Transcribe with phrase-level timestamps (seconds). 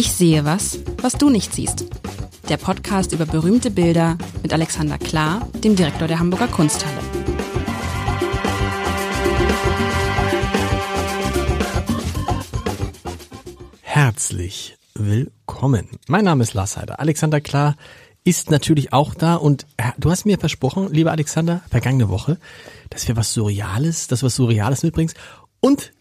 [0.00, 1.84] Ich sehe was, was du nicht siehst.
[2.48, 6.96] Der Podcast über berühmte Bilder mit Alexander Klar, dem Direktor der Hamburger Kunsthalle.
[13.82, 15.90] Herzlich willkommen.
[16.08, 16.98] Mein Name ist Lars Heider.
[16.98, 17.76] Alexander Klar
[18.24, 22.38] ist natürlich auch da und äh, du hast mir versprochen, lieber Alexander, vergangene Woche,
[22.88, 25.18] dass wir was Surreales, dass du was Surreales mitbringst
[25.60, 25.92] und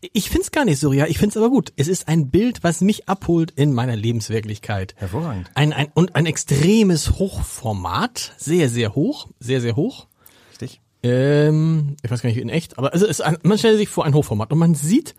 [0.00, 1.72] ich find's gar nicht surreal, ich find's aber gut.
[1.76, 4.94] Es ist ein Bild, was mich abholt in meiner Lebenswirklichkeit.
[4.96, 5.50] Hervorragend.
[5.54, 10.06] Ein, ein, und ein extremes Hochformat, sehr, sehr hoch, sehr, sehr hoch.
[10.50, 10.80] Richtig.
[11.02, 14.04] Ähm, ich weiß gar nicht in echt, aber also es, ein, man stellt sich vor
[14.04, 15.14] ein Hochformat und man sieht,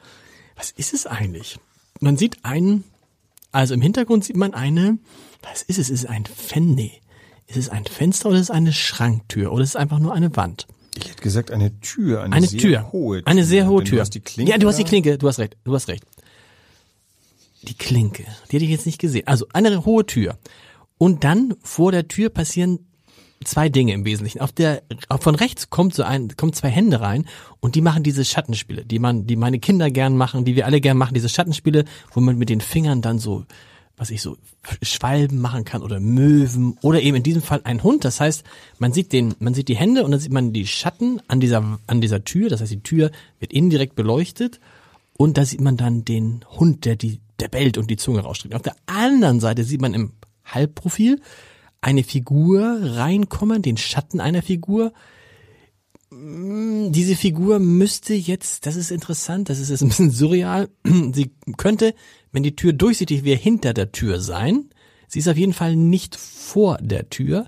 [0.56, 1.60] was ist es eigentlich?
[2.00, 2.86] Man sieht einen,
[3.52, 4.98] also im Hintergrund sieht man eine,
[5.42, 5.90] was ist es?
[5.90, 7.02] Ist es ein Fen nee.
[7.48, 10.36] Ist es ein Fenster oder ist es eine Schranktür oder ist es einfach nur eine
[10.36, 10.68] Wand?
[10.98, 12.92] Ich hätte gesagt eine Tür, eine, Eine sehr Tür.
[12.92, 13.28] hohe Tür.
[13.28, 13.98] Eine sehr hohe Tür.
[13.98, 14.84] Du hast die Klinke ja, du hast die.
[14.84, 16.04] Klinke, du hast recht, du hast recht.
[17.64, 19.28] Die Klinke, die hätte ich jetzt nicht gesehen.
[19.28, 20.38] Also eine hohe Tür.
[20.98, 22.80] Und dann vor der Tür passieren
[23.44, 24.42] zwei Dinge im Wesentlichen.
[24.42, 24.84] Auf der,
[25.22, 27.26] von rechts kommt so ein, kommen zwei Hände rein
[27.60, 30.82] und die machen diese Schattenspiele, die man, die meine Kinder gern machen, die wir alle
[30.82, 33.46] gern machen, diese Schattenspiele, wo man mit den Fingern dann so,
[34.00, 34.38] was ich so,
[34.82, 38.06] Schwalben machen kann oder Möwen oder eben in diesem Fall ein Hund.
[38.06, 38.44] Das heißt,
[38.80, 41.80] man sieht den, man sieht die Hände und dann sieht man die Schatten an dieser,
[41.86, 42.50] an dieser Tür.
[42.50, 44.62] Das heißt, die Tür wird indirekt beleuchtet
[45.18, 48.56] und da sieht man dann den Hund, der die, der bellt und die Zunge rausstreckt.
[48.56, 50.14] Auf der anderen Seite sieht man im
[50.46, 51.22] Halbprofil
[51.82, 54.94] eine Figur reinkommen, den Schatten einer Figur.
[56.10, 61.32] Mm, Diese Figur müsste jetzt, das ist interessant, das ist jetzt ein bisschen surreal, sie
[61.58, 61.94] könnte,
[62.32, 64.70] wenn die Tür durchsichtig wäre, hinter der Tür sein.
[65.08, 67.48] Sie ist auf jeden Fall nicht vor der Tür.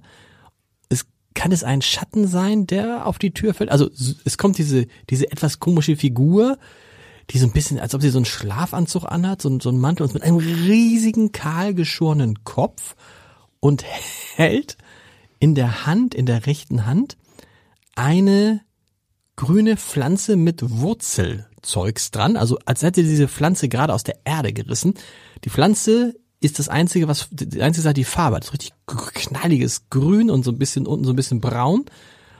[0.89, 3.71] Es kann es ein Schatten sein, der auf die Tür fällt.
[3.71, 3.89] Also
[4.25, 6.57] es kommt diese, diese etwas komische Figur,
[7.29, 10.03] die so ein bisschen, als ob sie so einen Schlafanzug anhat, so, so einen Mantel
[10.03, 12.95] und mit einem riesigen, kahl geschorenen Kopf
[13.59, 13.85] und
[14.35, 14.77] hält
[15.39, 17.17] in der Hand, in der rechten Hand,
[17.95, 18.61] eine
[19.35, 20.61] grüne Pflanze mit
[21.61, 24.95] Wurzelzeugs dran, also als hätte diese Pflanze gerade aus der Erde gerissen.
[25.43, 28.43] Die Pflanze ist das einzige, was, die einzige Sache, die Farbe hat.
[28.43, 31.85] Das richtig knalliges Grün und so ein bisschen unten so ein bisschen braun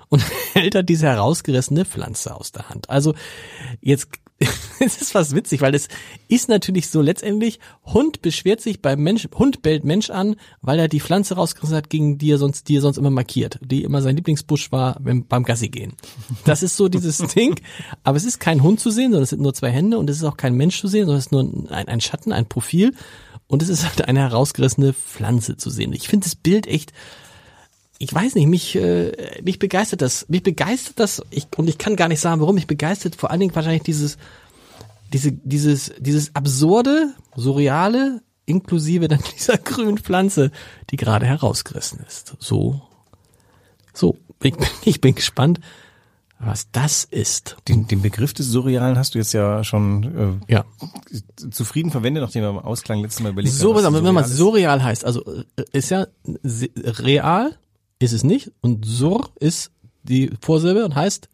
[0.10, 0.24] und
[0.54, 2.90] hält er diese herausgerissene Pflanze aus der Hand.
[2.90, 3.14] Also
[3.80, 4.10] jetzt
[4.80, 5.88] es ist was witzig, weil es
[6.28, 10.88] ist natürlich so letztendlich Hund beschwert sich beim Mensch, Hund bellt Mensch an, weil er
[10.88, 14.02] die Pflanze rausgerissen hat, gegen die er sonst, die er sonst immer markiert, die immer
[14.02, 15.94] sein Lieblingsbusch war beim, beim Gassi gehen.
[16.46, 17.60] Das ist so dieses Ding,
[18.04, 20.18] aber es ist kein Hund zu sehen, sondern es sind nur zwei Hände und es
[20.18, 22.94] ist auch kein Mensch zu sehen, sondern es ist nur ein, ein Schatten, ein Profil
[23.48, 25.94] und es ist halt eine herausgerissene Pflanze zu sehen.
[25.94, 26.94] Ich finde das Bild echt
[28.02, 29.12] ich weiß nicht, mich, äh,
[29.44, 32.68] mich begeistert das, mich begeistert das, ich, und ich kann gar nicht sagen, warum, mich
[32.68, 34.18] begeistert vor allen Dingen wahrscheinlich dieses,
[35.14, 40.52] diese, dieses, dieses absurde, surreale, inklusive dann dieser grünen Pflanze,
[40.90, 42.34] die gerade herausgerissen ist.
[42.40, 42.82] So,
[43.94, 45.60] so, ich, bin- ich bin gespannt,
[46.40, 47.58] was das ist.
[47.68, 50.66] Den, den Begriff des Surrealen hast du jetzt ja schon Ja.
[51.12, 53.94] äh, zufrieden verwendet, nachdem wir im Ausklang letztes Mal überlegt So, was, haben.
[53.96, 56.08] aber wenn man surreal heißt, also äh, ist ja
[56.84, 57.56] real,
[58.02, 59.72] ist es nicht, und sur ist
[60.04, 61.30] die Vorsilbe und heißt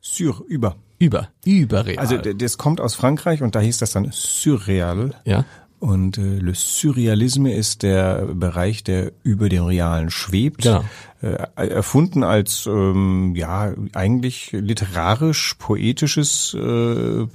[0.00, 0.76] Sur, über.
[0.98, 1.98] über, überreal.
[1.98, 5.14] Also das kommt aus Frankreich und da hieß das dann surreal.
[5.24, 5.44] ja.
[5.80, 10.62] Und äh, le Surrealisme ist der Bereich, der über dem Realen schwebt.
[10.62, 10.82] Genau.
[11.20, 17.26] Äh, erfunden als ja ja eigentlich literarisch poetisches äh,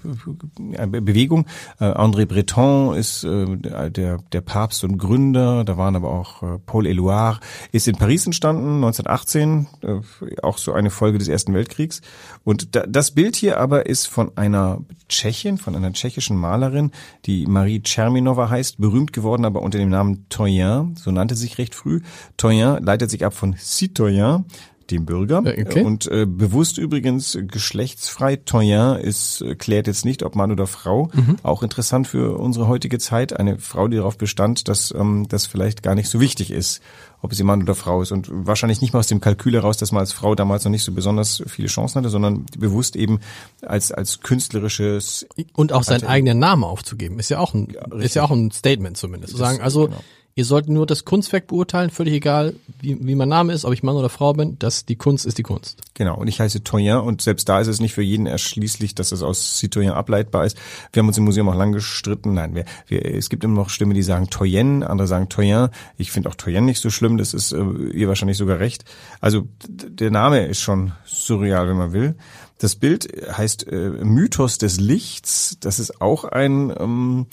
[0.88, 1.46] Be- Bewegung.
[1.80, 3.58] Äh, André Breton ist äh,
[3.90, 5.64] der der Papst und Gründer.
[5.64, 7.40] Da waren aber auch äh, Paul Éluard.
[7.72, 12.02] Ist in Paris entstanden 1918, äh, auch so eine Folge des Ersten Weltkriegs.
[12.44, 16.92] Und da, das Bild hier aber ist von einer Tschechin, von einer tschechischen Malerin,
[17.26, 21.76] die Marie Czerminova heißt, berühmt geworden, aber unter dem Namen Toyen, so nannte sich recht
[21.76, 22.02] früh.
[22.38, 24.46] Toyen leitet sich ab von Citoyen,
[24.92, 25.40] dem Bürger.
[25.40, 25.84] Okay.
[25.84, 28.38] Und äh, bewusst übrigens äh, geschlechtsfrei.
[28.38, 31.10] Toyen ist, äh, klärt jetzt nicht, ob Mann oder Frau.
[31.14, 31.38] Mhm.
[31.44, 33.38] Auch interessant für unsere heutige Zeit.
[33.38, 36.82] Eine Frau, die darauf bestand, dass ähm, das vielleicht gar nicht so wichtig ist,
[37.22, 38.12] ob sie Mann oder Frau ist.
[38.12, 40.84] Und wahrscheinlich nicht mal aus dem Kalkül heraus, dass man als Frau damals noch nicht
[40.84, 43.20] so besonders viele Chancen hatte, sondern bewusst eben
[43.62, 48.16] als, als künstlerisches Und auch seinen eigenen Namen aufzugeben, ist ja auch ein, ist richtig.
[48.16, 49.32] ja auch ein Statement zumindest.
[49.32, 50.02] Zu sagen, also, genau.
[50.36, 53.84] Ihr sollt nur das Kunstwerk beurteilen, völlig egal, wie, wie mein Name ist, ob ich
[53.84, 55.82] Mann oder Frau bin, das, die Kunst ist die Kunst.
[55.94, 59.12] Genau, und ich heiße Toyen und selbst da ist es nicht für jeden erschließlich, dass
[59.12, 60.58] es aus Citoyen ableitbar ist.
[60.92, 62.34] Wir haben uns im Museum auch lang gestritten.
[62.34, 65.70] Nein, wir, wir, es gibt immer noch Stimmen, die sagen Toyen, andere sagen Toyen.
[65.98, 67.64] Ich finde auch Toyen nicht so schlimm, das ist äh,
[67.94, 68.86] ihr wahrscheinlich sogar recht.
[69.22, 72.16] Also der Name ist schon surreal, wenn man will.
[72.64, 75.58] Das Bild heißt äh, Mythos des Lichts.
[75.60, 77.26] Das ist auch ein ähm,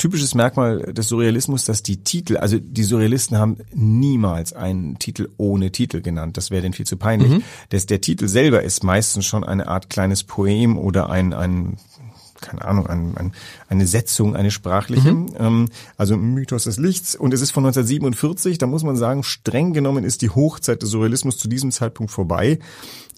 [0.00, 5.72] typisches Merkmal des Surrealismus, dass die Titel, also die Surrealisten haben niemals einen Titel ohne
[5.72, 6.38] Titel genannt.
[6.38, 7.30] Das wäre denn viel zu peinlich.
[7.30, 7.42] Mhm.
[7.68, 11.76] Das, der Titel selber ist meistens schon eine Art kleines Poem oder ein, ein
[12.40, 13.32] keine Ahnung, ein, ein,
[13.68, 15.28] eine Setzung, eine sprachliche, mhm.
[15.38, 15.68] ähm,
[15.98, 17.14] also Mythos des Lichts.
[17.14, 20.88] Und es ist von 1947, da muss man sagen, streng genommen ist die Hochzeit des
[20.88, 22.58] Surrealismus zu diesem Zeitpunkt vorbei.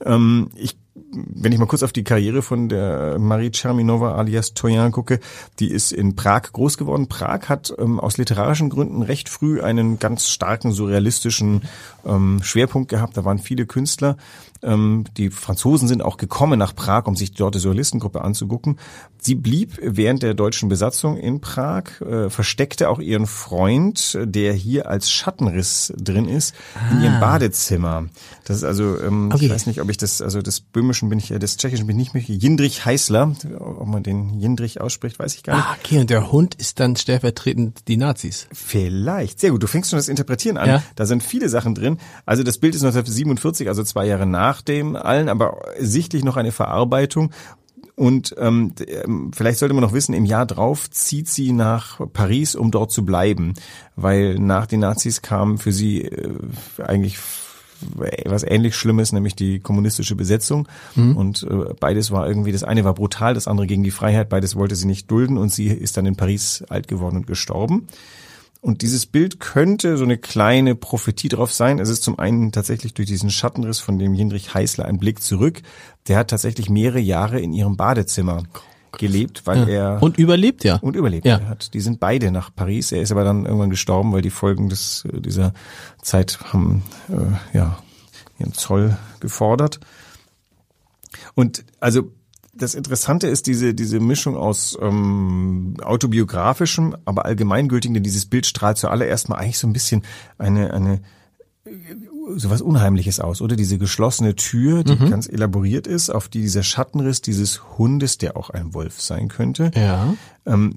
[0.04, 4.92] Ähm, ich wenn ich mal kurz auf die Karriere von der Marie Cherminova alias Toyan
[4.92, 5.20] gucke,
[5.58, 7.08] die ist in Prag groß geworden.
[7.08, 11.62] Prag hat ähm, aus literarischen Gründen recht früh einen ganz starken surrealistischen
[12.04, 13.16] ähm, Schwerpunkt gehabt.
[13.16, 14.16] Da waren viele Künstler.
[14.62, 18.78] Ähm, die Franzosen sind auch gekommen nach Prag, um sich dort die Surrealistengruppe anzugucken.
[19.18, 24.88] Sie blieb während der deutschen Besatzung in Prag, äh, versteckte auch ihren Freund, der hier
[24.88, 26.92] als Schattenriss drin ist, ah.
[26.92, 27.20] in ihrem ah.
[27.20, 28.06] Badezimmer.
[28.44, 29.46] Das ist also, ähm, okay.
[29.46, 31.98] ich weiß nicht, ob ich das, also des Böhmischen bin ich, äh, des Tschechischen bin
[31.98, 35.66] ich nicht mehr, Jindrich Heißler, ob man den Jindrich ausspricht, weiß ich gar nicht.
[35.66, 38.48] Ah, okay, und der Hund ist dann stellvertretend die Nazis.
[38.52, 40.68] Vielleicht, sehr gut, du fängst schon das Interpretieren an.
[40.68, 40.82] Ja.
[40.96, 41.98] Da sind viele Sachen drin.
[42.26, 46.52] Also das Bild ist 1947, also zwei Jahre nach dem allen, aber sichtlich noch eine
[46.52, 47.30] Verarbeitung
[47.94, 52.54] und ähm, ähm, vielleicht sollte man noch wissen, im Jahr drauf zieht sie nach Paris,
[52.54, 53.54] um dort zu bleiben,
[53.96, 56.30] weil nach den Nazis kam für sie äh,
[56.82, 57.18] eigentlich
[58.24, 60.68] was ähnlich Schlimmes, nämlich die kommunistische Besetzung.
[60.94, 61.16] Mhm.
[61.16, 64.56] Und äh, beides war irgendwie, das eine war brutal, das andere gegen die Freiheit, beides
[64.56, 67.88] wollte sie nicht dulden und sie ist dann in Paris alt geworden und gestorben.
[68.62, 71.80] Und dieses Bild könnte so eine kleine Prophetie drauf sein.
[71.80, 75.62] Es ist zum einen tatsächlich durch diesen Schattenriss von dem Jindrich Heißler ein Blick zurück.
[76.06, 78.44] Der hat tatsächlich mehrere Jahre in ihrem Badezimmer
[78.98, 79.94] gelebt, weil ja.
[79.94, 81.40] er und überlebt ja und überlebt ja.
[81.48, 81.74] hat.
[81.74, 82.92] Die sind beide nach Paris.
[82.92, 85.54] Er ist aber dann irgendwann gestorben, weil die Folgen des dieser
[86.00, 87.78] Zeit haben äh, ja
[88.38, 89.80] ihren Zoll gefordert.
[91.34, 92.12] Und also
[92.54, 98.76] das Interessante ist diese, diese Mischung aus ähm, autobiografischem, aber allgemeingültigen, denn dieses Bild strahlt
[98.76, 100.02] zuallererst mal eigentlich so ein bisschen
[100.38, 101.00] eine, eine
[102.36, 103.56] so was Unheimliches aus, oder?
[103.56, 105.10] Diese geschlossene Tür, die mhm.
[105.10, 109.70] ganz elaboriert ist, auf die dieser Schattenriss dieses Hundes, der auch ein Wolf sein könnte,
[109.74, 110.14] ja.
[110.46, 110.74] ähm,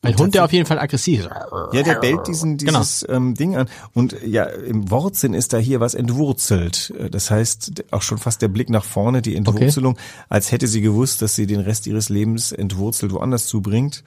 [0.00, 1.30] ein Hund, der auf jeden Fall aggressiv ist.
[1.72, 2.78] Ja, der bellt diesen, genau.
[2.78, 3.16] dieses genau.
[3.16, 3.68] ähm, Ding an.
[3.94, 6.94] Und ja, im Wortsinn ist da hier was entwurzelt.
[7.10, 10.02] Das heißt, auch schon fast der Blick nach vorne, die Entwurzelung, okay.
[10.28, 14.04] als hätte sie gewusst, dass sie den Rest ihres Lebens entwurzelt woanders zubringt.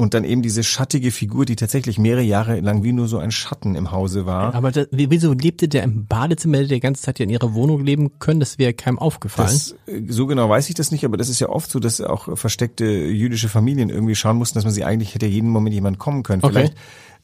[0.00, 3.32] Und dann eben diese schattige Figur, die tatsächlich mehrere Jahre lang wie nur so ein
[3.32, 4.54] Schatten im Hause war.
[4.54, 7.84] Aber das, wieso lebte der im Badezimmer, der die ganze Zeit ja in ihrer Wohnung
[7.84, 8.38] leben können?
[8.38, 9.48] Das wäre keinem aufgefallen.
[9.48, 12.00] Das, äh, so genau weiß ich das nicht, aber das ist ja oft so, dass
[12.00, 15.98] auch versteckte jüdische Familien irgendwie schauen mussten, dass man sie eigentlich hätte jeden Moment jemand
[15.98, 16.44] kommen können.
[16.44, 16.52] Okay.
[16.52, 16.74] Vielleicht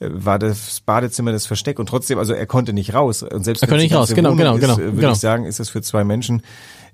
[0.00, 3.22] äh, war das Badezimmer das Versteck und trotzdem, also er konnte nicht raus.
[3.22, 4.78] Und selbst er konnte nicht raus, genau, genau, genau.
[4.78, 5.12] Würde genau.
[5.12, 6.42] ich sagen, ist das für zwei Menschen,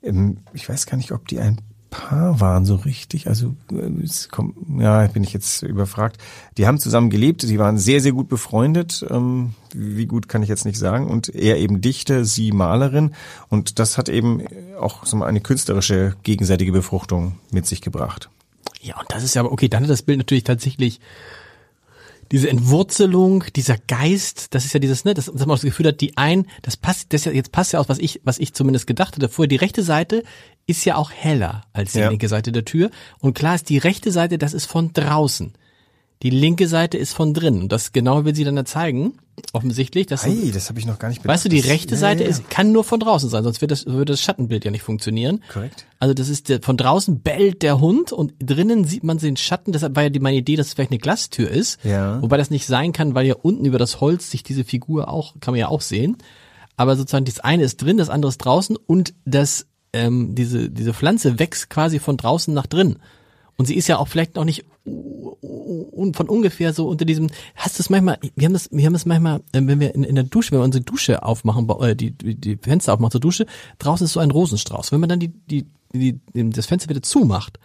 [0.02, 1.58] ähm, ich weiß gar nicht, ob die ein
[1.90, 3.26] Paar waren so richtig.
[3.28, 3.54] Also
[4.02, 6.18] es kommt, ja, bin ich jetzt überfragt.
[6.56, 9.04] Die haben zusammen gelebt, die waren sehr, sehr gut befreundet.
[9.10, 11.08] Ähm, wie gut kann ich jetzt nicht sagen.
[11.08, 13.14] Und er eben Dichter, sie Malerin.
[13.48, 14.44] Und das hat eben
[14.80, 18.30] auch so eine künstlerische gegenseitige Befruchtung mit sich gebracht.
[18.80, 21.00] Ja, und das ist ja, okay, dann hat das Bild natürlich tatsächlich
[22.32, 26.00] diese Entwurzelung, dieser Geist, das ist ja dieses, ne, das, das man das Gefühl hat,
[26.00, 28.86] die ein, das passt, das ja, jetzt passt ja aus, was ich, was ich zumindest
[28.86, 29.28] gedacht hatte.
[29.28, 30.22] Vorher die rechte Seite
[30.66, 32.08] ist ja auch heller als die ja.
[32.08, 32.90] linke Seite der Tür.
[33.18, 35.54] Und klar ist die rechte Seite, das ist von draußen.
[36.22, 37.62] Die linke Seite ist von drin.
[37.62, 39.14] Und das genau will sie dann da zeigen,
[39.54, 40.06] offensichtlich.
[40.06, 41.34] Dass hey, das habe ich noch gar nicht bedacht.
[41.34, 42.30] Weißt du, die rechte Seite ja, ja.
[42.30, 45.42] Ist, kann nur von draußen sein, sonst wird das, würde das Schattenbild ja nicht funktionieren.
[45.50, 45.86] Korrekt.
[45.98, 49.72] Also das ist der, von draußen bellt der Hund und drinnen sieht man den Schatten.
[49.72, 51.82] Deshalb war ja die, meine Idee, dass es vielleicht eine Glastür ist.
[51.84, 52.20] Ja.
[52.20, 55.34] Wobei das nicht sein kann, weil ja unten über das Holz sich diese Figur auch,
[55.40, 56.18] kann man ja auch sehen.
[56.76, 60.92] Aber sozusagen das eine ist drin, das andere ist draußen und das, ähm, diese, diese
[60.92, 62.98] Pflanze wächst quasi von draußen nach drin.
[63.60, 64.64] Und sie ist ja auch vielleicht noch nicht
[64.94, 69.04] von ungefähr so unter diesem, hast du es manchmal, wir haben das, wir haben es
[69.04, 72.12] manchmal, äh, wenn wir in, in der Dusche, wenn wir unsere Dusche aufmachen, äh, die,
[72.12, 73.44] die Fenster aufmachen zur Dusche,
[73.78, 74.92] draußen ist so ein Rosenstrauß.
[74.92, 77.58] Wenn man dann die, die, die, das Fenster wieder zumacht,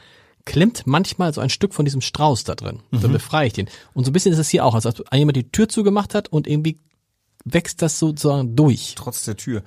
[0.43, 2.81] klemmt manchmal so ein Stück von diesem Strauß da drin.
[2.91, 2.99] Mhm.
[2.99, 3.69] Dann befreie ich den.
[3.93, 6.27] Und so ein bisschen ist es hier auch, als ob jemand die Tür zugemacht hat
[6.27, 6.77] und irgendwie
[7.45, 8.95] wächst das sozusagen durch.
[8.97, 9.63] Trotz der Tür.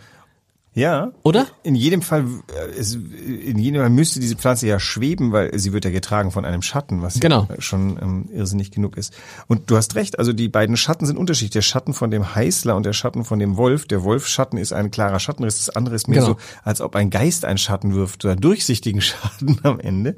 [0.78, 1.10] Ja.
[1.24, 1.48] Oder?
[1.64, 5.72] In jedem Fall, äh, es, in jedem Fall müsste diese Pflanze ja schweben, weil sie
[5.72, 7.48] wird ja getragen von einem Schatten, was genau.
[7.50, 9.12] ja schon ähm, irrsinnig genug ist.
[9.48, 11.50] Und du hast recht, also die beiden Schatten sind unterschiedlich.
[11.50, 13.86] Der Schatten von dem Heißler und der Schatten von dem Wolf.
[13.86, 16.34] Der Wolfschatten ist ein klarer Schattenriss, das andere ist mehr genau.
[16.34, 20.14] so, als ob ein Geist einen Schatten wirft, oder durchsichtigen Schatten am Ende.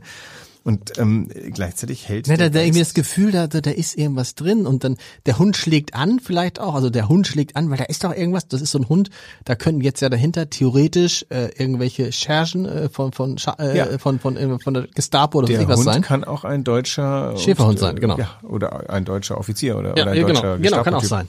[0.62, 3.96] Und ähm, gleichzeitig hält Ne, da, der da irgendwie das Gefühl, da, da da ist
[3.96, 6.74] irgendwas drin und dann der Hund schlägt an, vielleicht auch.
[6.74, 8.46] Also der Hund schlägt an, weil da ist doch irgendwas.
[8.46, 9.08] Das ist so ein Hund.
[9.44, 13.98] Da könnten jetzt ja dahinter theoretisch äh, irgendwelche Schergen äh, von von äh, Ja.
[13.98, 16.02] von, von von von der Gestapo oder der was Hund sein.
[16.02, 18.18] kann auch ein deutscher Schäferhund äh, sein, genau.
[18.18, 21.04] Ja, oder ein deutscher Offizier oder, Ja, oder ein ja, deutscher genau, genau, kann auch
[21.04, 21.26] sein.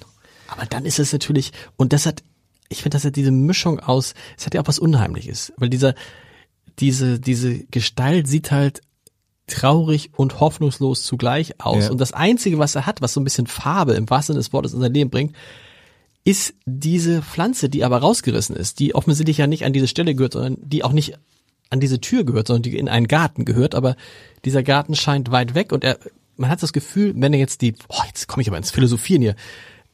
[0.50, 2.22] Aber dann ist es natürlich und das hat,
[2.68, 5.94] ich finde, das hat diese Mischung aus, es hat ja auch was Unheimliches, weil dieser
[6.80, 8.82] diese diese Gestalt sieht halt
[9.52, 11.86] traurig und hoffnungslos zugleich aus.
[11.86, 11.92] Ja.
[11.92, 14.54] Und das Einzige, was er hat, was so ein bisschen Farbe im wahrsten Sinne des
[14.54, 15.36] Wortes in sein Leben bringt,
[16.24, 20.34] ist diese Pflanze, die aber rausgerissen ist, die offensichtlich ja nicht an diese Stelle gehört,
[20.34, 21.18] sondern die auch nicht
[21.70, 23.96] an diese Tür gehört, sondern die in einen Garten gehört, aber
[24.46, 25.98] dieser Garten scheint weit weg und er,
[26.38, 29.22] man hat das Gefühl, wenn er jetzt die, oh, jetzt komme ich aber ins Philosophieren
[29.22, 29.36] hier,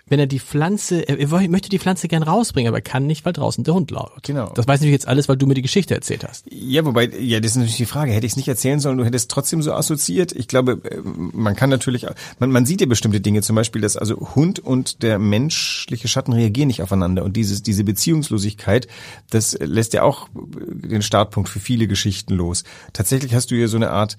[0.09, 3.25] wenn er die Pflanze, er, er möchte die Pflanze gern rausbringen, aber er kann nicht,
[3.25, 4.23] weil draußen der Hund lauert.
[4.23, 4.51] Genau.
[4.55, 6.45] Das weiß ich jetzt alles, weil du mir die Geschichte erzählt hast.
[6.49, 8.11] Ja, wobei, ja, das ist natürlich die Frage.
[8.11, 10.31] Hätte ich es nicht erzählen sollen, du hättest trotzdem so assoziiert.
[10.31, 12.05] Ich glaube, äh, man kann natürlich,
[12.39, 16.33] man, man sieht ja bestimmte Dinge, zum Beispiel, dass also Hund und der menschliche Schatten
[16.33, 17.23] reagieren nicht aufeinander.
[17.23, 18.87] Und dieses, diese Beziehungslosigkeit,
[19.29, 22.63] das lässt ja auch den Startpunkt für viele Geschichten los.
[22.93, 24.17] Tatsächlich hast du hier so eine Art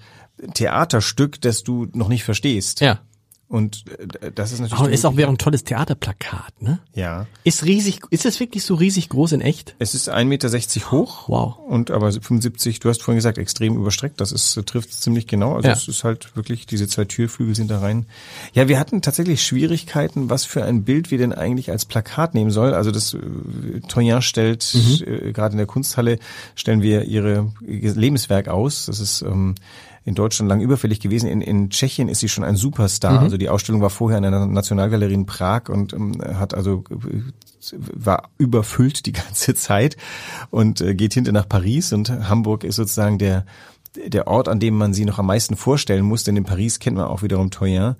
[0.53, 2.81] Theaterstück, das du noch nicht verstehst.
[2.81, 3.01] Ja.
[3.49, 3.85] Und
[4.21, 4.79] äh, das ist natürlich.
[4.79, 6.79] Aber ist auch wieder ein tolles Theaterplakat, ne?
[6.93, 7.25] ja.
[7.43, 9.75] Ist riesig, ist es wirklich so riesig groß in echt?
[9.79, 11.27] Es ist 1,60 Meter hoch.
[11.27, 11.57] Wow.
[11.67, 14.21] Und aber 75, du hast vorhin gesagt, extrem überstreckt.
[14.21, 15.55] Das ist, trifft ziemlich genau.
[15.55, 15.73] Also Ja.
[15.73, 18.05] es ist halt wirklich, diese zwei Türflügel sind da rein.
[18.53, 22.51] Ja, wir hatten tatsächlich Schwierigkeiten, was für ein Bild wir denn eigentlich als Plakat nehmen
[22.51, 22.75] soll.
[22.75, 23.19] Also das äh,
[23.87, 26.19] Toyin stellt, äh, gerade in der Kunsthalle,
[26.53, 28.85] stellen wir ihre ihr Lebenswerk aus.
[28.85, 29.55] Das ist ähm,
[30.09, 31.29] in Deutschland lang überfällig gewesen.
[31.29, 33.19] In, in Tschechien ist sie schon ein Superstar.
[33.19, 36.83] Also die Ausstellung war vorher in einer Nationalgalerie in Prag und ähm, hat also
[37.77, 39.97] war überfüllt die ganze Zeit
[40.49, 43.45] und äh, geht hinter nach Paris und Hamburg ist sozusagen der
[43.95, 46.97] der Ort, an dem man sie noch am meisten vorstellen muss, denn in Paris kennt
[46.97, 47.95] man auch wiederum Toyin.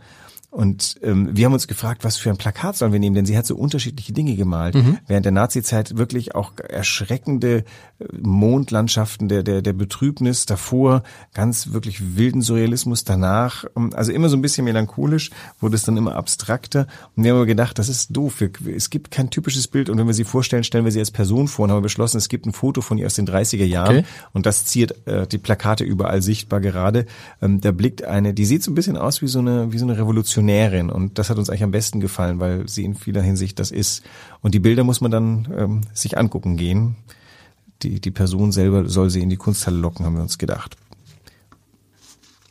[0.52, 3.38] Und ähm, wir haben uns gefragt, was für ein Plakat sollen wir nehmen, denn sie
[3.38, 4.76] hat so unterschiedliche Dinge gemalt.
[5.08, 7.58] Während der Nazi-Zeit wirklich auch erschreckende
[8.00, 11.04] äh, Mondlandschaften der, der, der Betrübnis, davor
[11.34, 15.30] ganz wirklich wilden Surrealismus, danach, ähm, also immer so ein bisschen melancholisch,
[15.60, 16.88] wurde es dann immer abstrakter.
[17.16, 18.44] Und wir haben aber gedacht, das ist doof.
[18.76, 21.48] Es gibt kein typisches Bild und wenn wir sie vorstellen, stellen wir sie als Person
[21.48, 24.06] vor und haben beschlossen, es gibt ein Foto von ihr aus den 30er Jahren Okay.
[24.34, 27.06] und das ziert äh, die Plakate überall sichtbar gerade.
[27.42, 29.86] Ähm, da blickt eine, die sieht so ein bisschen aus wie so eine, wie so
[29.86, 29.98] eine
[30.40, 33.72] Revolutionärin und das hat uns eigentlich am besten gefallen, weil sie in vieler Hinsicht das
[33.72, 34.04] ist.
[34.42, 36.96] Und die Bilder muss man dann ähm, sich angucken gehen.
[37.82, 40.76] Die, die Person selber soll sie in die Kunsthalle locken, haben wir uns gedacht.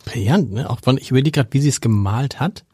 [0.04, 0.70] Brillant, ne?
[0.70, 2.64] Auch von, ich überlege gerade, wie sie es gemalt hat.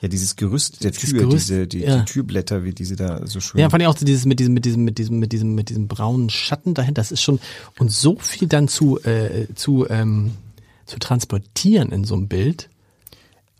[0.00, 1.98] Ja, dieses Gerüst der Dieses Tür, Gerüst, diese, die, ja.
[1.98, 3.60] die Türblätter, wie diese da so schön.
[3.60, 5.68] Ja, fand ich auch so dieses mit diesem, mit diesem, mit diesem, mit diesem, mit
[5.68, 7.00] diesem braunen Schatten dahinter.
[7.00, 7.38] Das ist schon
[7.78, 10.32] und so viel dann zu äh, zu ähm,
[10.86, 12.68] zu transportieren in so einem Bild.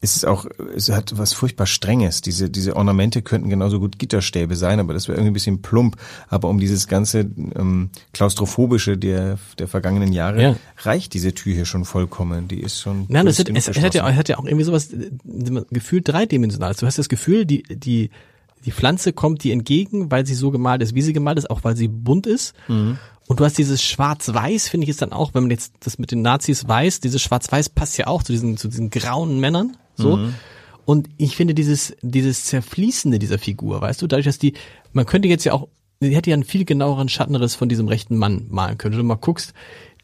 [0.05, 2.21] Es ist auch, es hat was furchtbar Strenges.
[2.21, 5.97] Diese, diese Ornamente könnten genauso gut Gitterstäbe sein, aber das wäre irgendwie ein bisschen plump.
[6.29, 10.57] Aber um dieses ganze ähm, klaustrophobische der, der vergangenen Jahre Ja.
[10.79, 12.49] reicht diese Tür hier schon vollkommen.
[12.49, 13.07] Die ist schon.
[13.09, 15.11] Nein, es hat, es, es hat ja, es hat ja auch irgendwie sowas äh,
[15.71, 16.75] gefühlt dreidimensional.
[16.75, 18.11] Du hast das Gefühl, die die
[18.65, 21.65] die Pflanze kommt dir entgegen, weil sie so gemalt ist, wie sie gemalt ist, auch
[21.65, 22.55] weil sie bunt ist.
[22.69, 22.99] Mhm.
[23.27, 26.11] Und du hast dieses Schwarz-Weiß, finde ich, ist dann auch, wenn man jetzt das mit
[26.11, 30.17] den Nazis weiß, dieses Schwarz-Weiß passt ja auch zu diesen, zu diesen grauen Männern, so.
[30.17, 30.35] Mhm.
[30.85, 34.55] Und ich finde dieses, dieses Zerfließende dieser Figur, weißt du, dadurch, dass die,
[34.93, 35.69] man könnte jetzt ja auch,
[36.01, 38.93] die hätte ja einen viel genaueren Schattenriss von diesem rechten Mann malen können.
[38.95, 39.55] Wenn du mal guckst,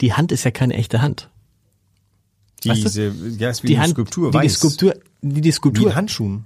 [0.00, 1.30] die Hand ist ja keine echte Hand.
[2.64, 2.84] weißt du?
[2.84, 4.54] Diese, ja, ist wie Die eine Hand, Skulptur, die, die weiß.
[4.54, 6.44] Skulptur, die, die Wie Skulptur, in Handschuhen.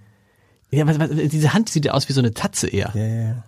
[0.71, 2.93] ja, was, was, diese Hand sieht ja aus wie so eine Tatze eher.
[2.95, 3.45] Ja, ja, ja.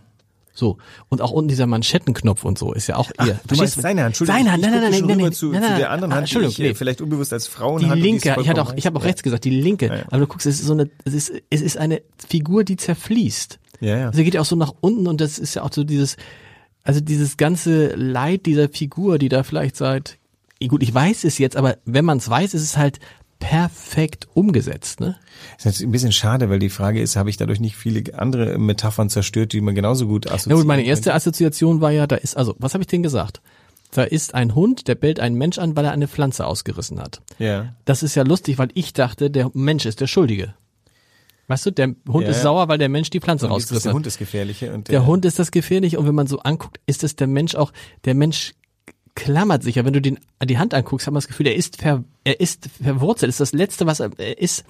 [0.54, 0.78] So.
[1.08, 3.40] Und auch unten dieser Manschettenknopf und so ist ja auch eher.
[3.46, 4.38] Du meinst seine Hand, Entschuldigung.
[4.38, 6.32] Seine Hand, nein, nein, nein, nein, nein, zu, nein, zu nein, der anderen ah, Hand,
[6.32, 6.74] die ich nee.
[6.74, 9.08] vielleicht unbewusst als Die Frauenhand linke, und die ich hatte auch, ich habe auch recht.
[9.08, 9.86] rechts gesagt, die linke.
[9.86, 10.04] Ja, ja.
[10.06, 13.58] Aber du guckst, es ist so eine, es ist, es ist eine Figur, die zerfließt.
[13.80, 14.06] Ja, ja.
[14.06, 16.16] Also geht ja auch so nach unten und das ist ja auch so dieses,
[16.84, 20.18] also dieses ganze Leid dieser Figur, die da vielleicht seit,
[20.68, 23.00] gut, ich weiß es jetzt, aber wenn man es weiß, ist es halt
[23.38, 25.16] perfekt umgesetzt, ne?
[25.56, 28.18] Das ist natürlich ein bisschen schade, weil die Frage ist, habe ich dadurch nicht viele
[28.18, 30.50] andere Metaphern zerstört, die man genauso gut assoziiert?
[30.50, 33.40] Ja gut, meine erste Assoziation war ja, da ist, also, was habe ich denn gesagt?
[33.90, 37.22] Da ist ein Hund, der bellt einen Mensch an, weil er eine Pflanze ausgerissen hat.
[37.38, 37.74] Ja.
[37.84, 40.54] Das ist ja lustig, weil ich dachte, der Mensch ist der Schuldige.
[41.46, 43.82] Weißt du, der Hund Ja, ist sauer, weil der Mensch die Pflanze jetzt ist rausgerissen
[43.84, 43.94] der hat.
[43.96, 47.04] Hund das Gefährliche und Der Hund ist das Gefährliche und wenn man so anguckt, ist
[47.04, 47.72] es der Mensch auch,
[48.04, 48.54] der Mensch
[49.14, 51.80] klammert sich ja, wenn du den, die Hand anguckst, hat man das Gefühl, er ist
[51.80, 54.64] ver, er ist verwurzelt, ist das Letzte, was er, ist,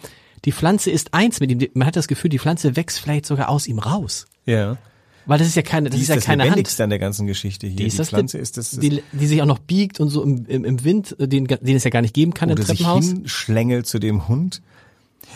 [0.44, 3.48] die Pflanze ist eins mit ihm, man hat das Gefühl, die Pflanze wächst vielleicht sogar
[3.48, 4.26] aus ihm raus.
[4.44, 4.76] Ja.
[5.26, 6.80] Weil das ist ja keine, das Die ist ja das keine Hand.
[6.80, 7.76] An der ganzen Geschichte hier.
[7.76, 10.10] Die ist das Pflanze die, ist das, das die, die sich auch noch biegt und
[10.10, 12.64] so im, im, im Wind, den, den es ja gar nicht geben kann im oder
[12.64, 13.06] sich Treppenhaus.
[13.06, 14.60] hinschlängelt zu dem Hund.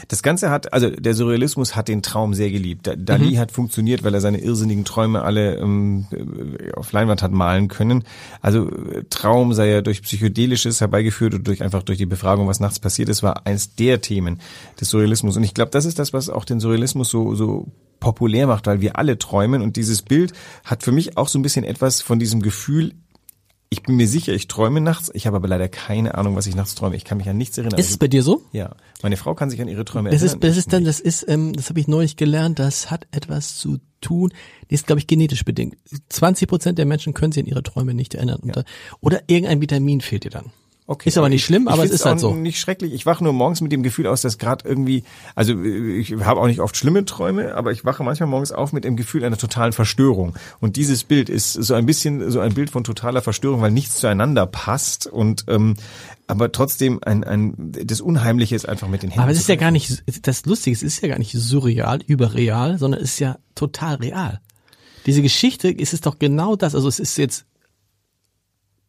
[0.08, 2.86] Das Ganze hat, also der Surrealismus hat den Traum sehr geliebt.
[2.86, 3.38] Da- Dali Mhm.
[3.38, 8.04] hat funktioniert, weil er seine irrsinnigen Träume alle ähm, äh, auf Leinwand hat malen können.
[8.40, 12.60] Also äh, Traum sei ja durch Psychedelisches herbeigeführt und durch einfach durch die Befragung, was
[12.60, 14.40] nachts passiert ist, war eins der Themen
[14.80, 15.36] des Surrealismus.
[15.36, 17.66] Und ich glaube, das ist das, was auch den Surrealismus so, so
[18.00, 20.32] populär macht, weil wir alle träumen und dieses Bild
[20.64, 22.92] hat für mich auch so ein bisschen etwas von diesem Gefühl,
[23.70, 26.54] ich bin mir sicher, ich träume nachts, ich habe aber leider keine Ahnung, was ich
[26.54, 26.96] nachts träume.
[26.96, 27.78] Ich kann mich an nichts erinnern.
[27.78, 28.42] Ist es bei dir so?
[28.52, 30.48] Ja, meine Frau kann sich an ihre Träume Das ist, erinnern.
[30.48, 33.78] das ist dann, das ist, ähm, das habe ich neulich gelernt, das hat etwas zu
[34.00, 34.30] tun,
[34.68, 35.76] das ist, glaube ich, genetisch bedingt.
[36.08, 38.40] 20 Prozent der Menschen können sich an ihre Träume nicht erinnern.
[38.44, 38.64] Da,
[39.00, 40.50] oder irgendein Vitamin fehlt dir dann.
[40.90, 41.10] Okay.
[41.10, 42.34] Ist aber nicht schlimm, Ich aber es find's ist halt auch so.
[42.34, 42.94] Nicht schrecklich.
[42.94, 45.04] Ich wache nur morgens mit dem Gefühl aus, dass gerade irgendwie,
[45.34, 48.72] also äh, ich habe auch nicht oft schlimme Träume, aber ich wache manchmal morgens auf
[48.72, 50.34] mit dem Gefühl einer totalen Verstörung.
[50.60, 53.96] Und dieses Bild ist so ein bisschen so ein Bild von totaler Verstörung, weil nichts
[53.96, 55.74] zueinander passt und ähm,
[56.26, 59.22] aber trotzdem ein, ein das Unheimliche ist einfach mit den Händen.
[59.22, 62.78] Aber es ist ja gar nicht, das Lustige, es ist ja gar nicht surreal, überreal,
[62.78, 64.40] sondern es ist ja total real.
[65.04, 66.74] Diese Geschichte ist es doch genau das.
[66.74, 67.44] Also es ist jetzt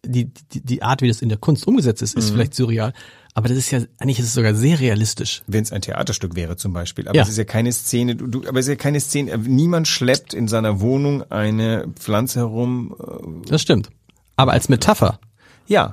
[0.06, 2.94] die, die, die Art, wie das in der Kunst umgesetzt ist, ist vielleicht surreal.
[3.34, 5.44] Aber das ist ja, eigentlich ist es sogar sehr realistisch.
[5.48, 7.08] wenn es ein Theaterstück wäre zum Beispiel.
[7.08, 7.24] Aber Ja.
[7.24, 10.34] es ist ja keine Szene, du, du, aber es ist ja keine Szene, niemand schleppt
[10.34, 12.96] in seiner Wohnung eine Pflanze herum.
[13.46, 13.89] Äh, Das stimmt.
[14.36, 15.20] Aber als Metapher,
[15.68, 15.91] ja.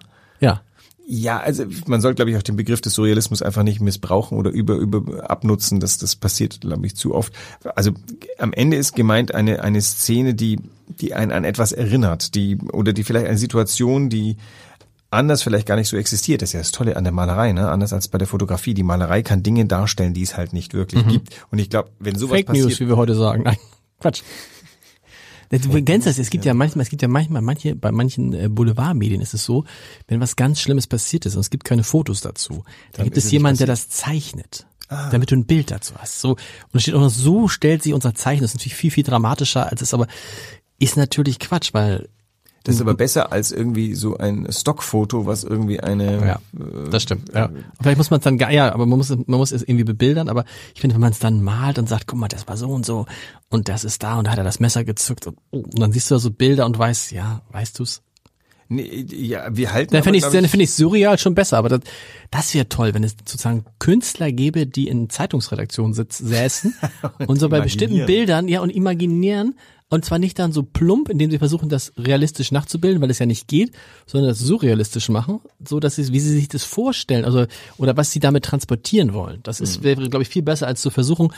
[1.06, 1.38] Ja.
[1.38, 4.74] Also man soll, glaube ich, auch den Begriff des Surrealismus einfach nicht missbrauchen oder über,
[4.74, 5.80] über abnutzen.
[5.80, 7.32] Das, das passiert, glaube ich, zu oft.
[7.74, 7.92] Also
[8.38, 10.58] am Ende ist gemeint eine, eine Szene, die,
[10.88, 14.36] die einen an etwas erinnert, die, oder die vielleicht eine Situation, die
[15.10, 16.42] anders vielleicht gar nicht so existiert.
[16.42, 17.70] Das ist ja das Tolle an der Malerei, ne?
[17.70, 18.74] Anders als bei der Fotografie.
[18.74, 21.34] Die Malerei kann Dinge darstellen, die es halt nicht wirklich gibt.
[21.50, 23.42] Und ich glaube, wenn sowas Fake passiert, News, wie wir heute sagen.
[23.44, 23.56] Nein,
[24.00, 24.22] Quatsch.
[25.50, 28.48] Du kennst das, es gibt ja manchmal, es gibt ja manchmal, manche, bei manchen äh,
[28.48, 29.64] Boulevardmedien ist es so,
[30.08, 33.26] wenn was ganz Schlimmes passiert ist und es gibt keine Fotos dazu, dann, gibt ist
[33.26, 34.66] es jemanden, nicht der das zeichnet.
[34.88, 36.20] Damit du ein Bild dazu hast.
[36.20, 36.38] So, und
[36.74, 38.42] es steht auch noch, so stellt sich unser Zeichen.
[38.42, 40.06] Das ist natürlich viel, viel dramatischer, als es aber
[40.78, 42.08] ist natürlich Quatsch, weil
[42.66, 46.38] das ist aber besser als irgendwie so ein Stockfoto, was irgendwie eine, Ja,
[46.90, 47.32] das stimmt.
[47.34, 47.50] Ja.
[47.80, 49.84] Vielleicht muss man es dann, gar- ja, aber man muss, es- man muss es irgendwie
[49.84, 50.28] bebildern.
[50.28, 50.44] Aber
[50.74, 52.84] ich finde, wenn man es dann malt und sagt, guck mal, das war so und
[52.84, 53.06] so
[53.48, 55.92] und das ist da und da hat er das Messer gezückt und, oh, und dann
[55.92, 58.02] siehst du da so Bilder und weißt, ja, weißt du's?
[58.68, 61.56] Nee, ja, wir halten Dann finde ich, dann finde ich surreal schon besser.
[61.58, 61.80] Aber das,
[62.32, 66.74] das wäre toll, wenn es sozusagen Künstler gäbe, die in Zeitungsredaktionen sitz, säßen
[67.28, 68.06] und so bei bestimmten.
[68.06, 69.54] Bildern, ja, und imaginieren.
[69.88, 73.26] Und zwar nicht dann so plump, indem sie versuchen, das realistisch nachzubilden, weil es ja
[73.26, 73.70] nicht geht,
[74.04, 77.46] sondern das surrealistisch machen, so dass sie, wie sie sich das vorstellen, also,
[77.78, 79.40] oder was sie damit transportieren wollen.
[79.44, 79.64] Das Mhm.
[79.64, 81.32] ist, wäre, glaube ich, viel besser, als zu versuchen,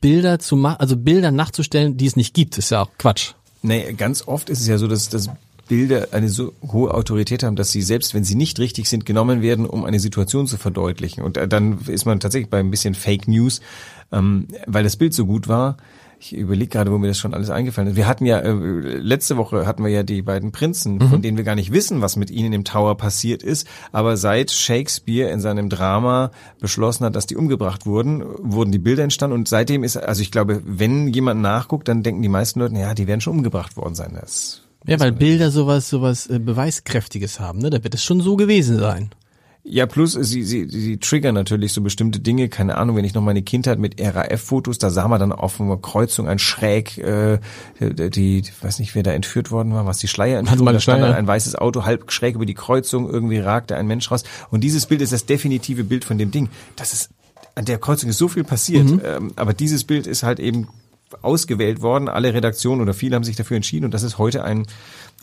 [0.00, 2.56] Bilder zu machen, also Bilder nachzustellen, die es nicht gibt.
[2.56, 3.32] Das ist ja auch Quatsch.
[3.62, 5.28] Nee, ganz oft ist es ja so, dass, dass
[5.68, 9.40] Bilder eine so hohe Autorität haben, dass sie selbst, wenn sie nicht richtig sind, genommen
[9.40, 11.22] werden, um eine Situation zu verdeutlichen.
[11.24, 13.60] Und äh, dann ist man tatsächlich bei ein bisschen Fake News,
[14.12, 15.76] ähm, weil das Bild so gut war.
[16.24, 17.96] Ich überlege gerade, wo mir das schon alles eingefallen ist.
[17.96, 21.44] Wir hatten ja, äh, letzte Woche hatten wir ja die beiden Prinzen, von denen wir
[21.44, 23.68] gar nicht wissen, was mit ihnen im Tower passiert ist.
[23.92, 29.02] Aber seit Shakespeare in seinem Drama beschlossen hat, dass die umgebracht wurden, wurden die Bilder
[29.02, 29.34] entstanden.
[29.34, 32.94] Und seitdem ist, also ich glaube, wenn jemand nachguckt, dann denken die meisten Leute, ja,
[32.94, 34.16] die werden schon umgebracht worden sein.
[34.18, 37.68] Das Ja, weil Bilder sowas, sowas äh, Beweiskräftiges haben, ne?
[37.68, 39.10] Da wird es schon so gewesen sein.
[39.66, 42.50] Ja, plus sie, sie, sie triggern natürlich so bestimmte Dinge.
[42.50, 45.78] Keine Ahnung, wenn ich noch meine Kindheit mit RAF-Fotos, da sah man dann auf einer
[45.78, 47.38] Kreuzung ein Schräg, äh,
[47.80, 50.80] die, ich weiß nicht, wer da entführt worden war, was die Schleier entführt, die da
[50.80, 54.24] stand dann ein weißes Auto halb schräg über die Kreuzung, irgendwie ragte ein Mensch raus.
[54.50, 56.50] Und dieses Bild ist das definitive Bild von dem Ding.
[56.76, 57.08] Das ist,
[57.54, 60.68] an der Kreuzung ist so viel passiert, ähm, aber dieses Bild ist halt eben
[61.22, 62.08] ausgewählt worden.
[62.08, 64.66] Alle Redaktionen oder viele haben sich dafür entschieden und das ist heute ein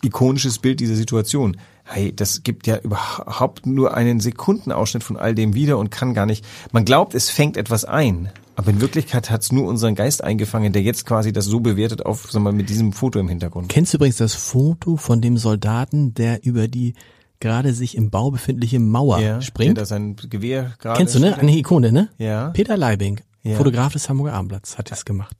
[0.03, 1.57] ikonisches Bild dieser Situation.
[1.83, 6.25] Hey, das gibt ja überhaupt nur einen Sekundenausschnitt von all dem wieder und kann gar
[6.25, 6.45] nicht.
[6.71, 10.73] Man glaubt, es fängt etwas ein, aber in Wirklichkeit hat es nur unseren Geist eingefangen,
[10.73, 13.69] der jetzt quasi das so bewertet auf, sagen wir mal, mit diesem Foto im Hintergrund.
[13.69, 16.93] Kennst du übrigens das Foto von dem Soldaten, der über die
[17.39, 19.77] gerade sich im Bau befindliche Mauer Der springt?
[19.77, 20.97] da sein Gewehr gerade.
[20.97, 21.37] Kennst du, ne?
[21.37, 22.09] Eine Ikone, ne?
[22.19, 22.49] Ja.
[22.49, 23.57] Peter Leibing, Ja.
[23.57, 25.35] Fotograf des Hamburger Abendblatts, hat das gemacht.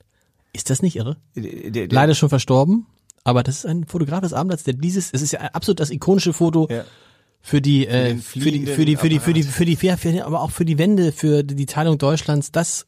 [0.52, 1.16] Ist das nicht irre?
[1.34, 2.86] Der, der, Leider schon verstorben,
[3.24, 6.32] aber das ist ein Fotograf des Abendblatts, der dieses, es ist ja absolut das ikonische
[6.32, 6.84] Foto Ja.
[7.40, 10.12] für die, äh, für die, für die, für die, für die, für die, ja, für
[10.12, 12.86] die, aber auch für die Wende, für die Teilung Deutschlands, das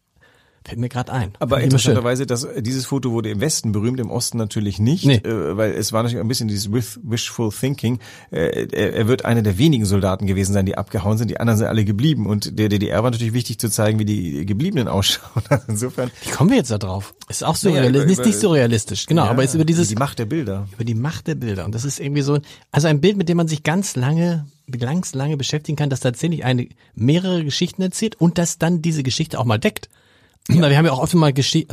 [0.67, 1.33] Fällt mir gerade ein.
[1.41, 5.17] Aber interessanterweise, dass dieses Foto wurde im Westen berühmt, im Osten natürlich nicht, Nee.
[5.17, 7.99] äh, weil es war natürlich ein bisschen dieses with- wishful thinking.
[8.31, 11.29] Äh, er, er wird einer der wenigen Soldaten gewesen sein, die abgehauen sind.
[11.31, 12.27] Die anderen sind alle geblieben.
[12.27, 15.43] Und der DDR war natürlich wichtig zu zeigen, wie die Gebliebenen ausschauen.
[15.69, 16.11] Insofern.
[16.23, 17.15] Wie kommen wir jetzt da drauf?
[17.29, 19.55] Ist auch so Naja, realistisch, über- ist nicht über- so realistisch, genau, Ja, aber ist
[19.55, 20.67] über dieses, Die Macht der Bilder.
[20.73, 21.67] über die Macht der Bilder.
[21.67, 22.39] Und das ist irgendwie so,
[22.73, 26.43] also ein Bild, mit dem man sich ganz lange, ganz lange beschäftigen kann, das tatsächlich
[26.47, 29.91] eine, mehrere Geschichten erzählt und das dann diese Geschichte auch mal deckt.
[30.47, 31.65] Weil wir haben ja auch oftmals, äh,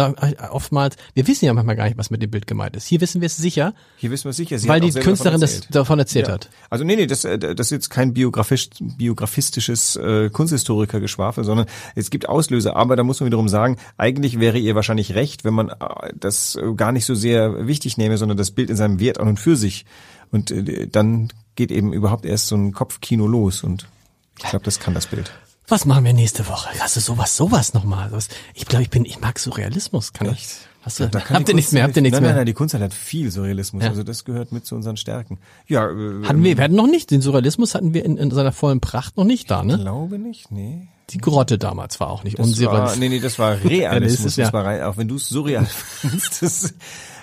[0.50, 2.88] oftmals, wir wissen ja manchmal gar nicht, was mit dem Bild gemeint ist.
[2.88, 4.58] Hier wissen wir es sicher, Hier wissen wir sicher.
[4.60, 6.34] Sie weil die Künstlerin davon das davon erzählt Ja.
[6.36, 6.50] hat.
[6.70, 12.10] Also nee, nee, das, äh, das ist jetzt kein biografisch, biografistisches äh, Kunsthistoriker-Geschwafel, sondern es
[12.12, 12.78] gibt Auslöser.
[12.78, 15.74] Aber da muss man wiederum sagen, eigentlich wäre ihr wahrscheinlich recht, wenn man äh,
[16.16, 19.28] das äh, gar nicht so sehr wichtig nehme, sondern das Bild in seinem Wert an
[19.28, 19.86] und für sich.
[20.32, 23.66] Und äh, dann geht eben überhaupt erst so ein Kopfkino los.
[23.66, 23.90] Und
[24.38, 25.30] ich glaube, das kann das Bild.
[25.72, 26.70] Was machen wir nächste Woche?
[26.82, 28.12] Hast du sowas, sowas nochmal?
[28.54, 30.12] Ich glaube, ich bin, ich mag Surrealismus.
[30.12, 30.46] Kann ich?
[30.82, 31.84] Hast du, kann habt ihr nichts Kunst mehr?
[31.84, 32.32] Habt ihr nichts nein, mehr?
[32.32, 33.82] Nein, nein, die Kunsthalle hat viel Surrealismus.
[33.82, 33.90] Ja.
[33.90, 35.38] Also das gehört mit zu unseren Stärken.
[35.68, 38.52] Ja, äh, Hatten wir, wir hatten noch nicht, den Surrealismus hatten wir in, in seiner
[38.52, 39.78] vollen Pracht noch nicht da, ne?
[39.78, 40.90] glaube nicht, nee.
[41.12, 43.00] Die Grotte damals war auch nicht unsurrealistisch.
[43.00, 44.36] nee, nee, das war Ja, Realismus.
[44.38, 46.42] ja- das war auch wenn du es surreal findest.
[46.42, 46.74] Das,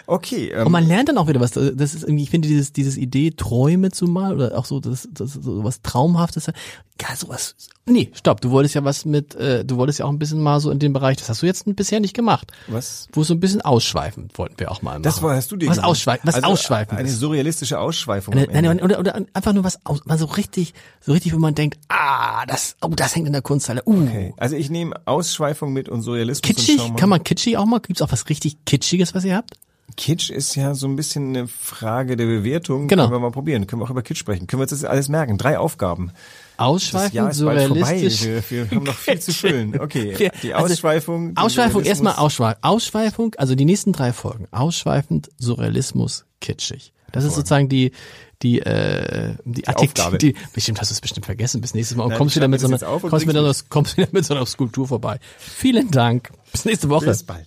[0.09, 0.51] okay.
[0.51, 1.53] Ähm, Und man lernt dann auch wieder was.
[1.53, 5.09] Das ist irgendwie, ich finde dieses, dieses Idee, Träume zu malen oder auch so, das,
[5.13, 6.47] das so was Traumhaftes.
[7.01, 7.55] Ja, sowas.
[7.87, 8.41] Nee, stopp.
[8.41, 10.81] Du wolltest ja was mit, äh, du wolltest ja auch ein bisschen mal so in
[10.81, 12.53] dem Bereich, das hast du jetzt bisher nicht gemacht.
[12.67, 13.09] was?
[13.13, 15.05] Wo so ein bisschen ausschweifend wollten wir auch mal machen.
[15.05, 15.89] Das war, hast du dir Was gesagt.
[15.89, 17.21] ausschweifend, was also ausschweifend Eine ist.
[17.21, 18.35] surrealistische Ausschweifung.
[18.35, 21.55] Eine, nein, oder, oder einfach nur was aus, mal so richtig, so richtig, wo man
[21.55, 23.83] denkt, ah, das, oh, das hängt in der Kunsthalle.
[23.87, 24.35] Uh, okay.
[24.37, 26.49] Also ich nehme Ausschweifung mit und Surrealismus.
[26.51, 26.97] Und kitschig, mal.
[26.97, 27.79] kann man kitschig auch mal?
[27.79, 29.55] Gibt's auch was richtig kitschiges, was ihr habt?
[29.97, 32.89] Kitsch ist ja so ein bisschen eine Frage der Bewertung.
[32.89, 33.05] Genau.
[33.05, 33.67] Können wir mal probieren.
[33.67, 34.47] Können wir auch über Kitsch sprechen.
[34.47, 35.39] Können wir uns das alles merken?
[35.39, 36.13] Drei Aufgaben.
[37.37, 37.65] Vorbei.
[37.69, 38.25] surrealistisch.
[38.27, 39.79] Wir, wir haben noch viel zu füllen.
[39.81, 40.15] Okay.
[40.19, 41.35] Wir- Die also, Ausschweifung.
[41.35, 42.15] die Ausschweifung, erstmal.
[42.15, 42.63] Ausschweifung.
[42.63, 44.47] Ausschweifung, also die nächsten drei Folgen.
[44.51, 46.93] Ausschweifend, Surrealismus, kitschig.
[47.13, 47.93] Das ist sozusagen die,
[48.43, 50.19] die, äh, die, Adjektive, Aufgabe.
[50.19, 52.61] die, bestimmt hast du es bestimmt vergessen bis nächstes Mal und Nein, kommst wieder mit
[52.61, 55.19] so einer, kommst wieder, kommst wieder mit so einer Skulptur vorbei.
[55.39, 56.31] Vielen Dank.
[56.53, 57.07] Bis nächste Woche.
[57.07, 57.47] Bis bald.